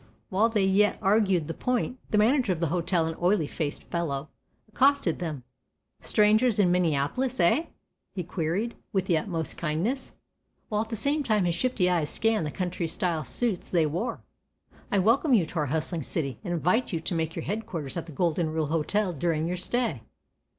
[0.29, 4.29] While they yet argued the point, the manager of the hotel, an oily faced fellow,
[4.67, 5.43] accosted them:
[5.99, 7.65] "Strangers in Minneapolis, eh?"
[8.15, 10.13] he queried, with utmost kindness,
[10.69, 14.21] while at the same time his shifty eyes scanned the country style suits they wore.
[14.91, 18.07] "I welcome you to our hustling city, and invite you to make your headquarters at
[18.07, 20.01] the "Golden Rule Hotel" during your stay."